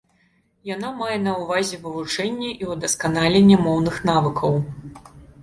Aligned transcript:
Яна 0.69 0.87
мае 1.01 1.17
на 1.25 1.33
ўвазе 1.41 1.79
вывучэнне 1.83 2.49
і 2.65 2.71
ўдасканаленне 2.73 3.61
моўных 3.67 4.03
навыкаў. 4.13 4.61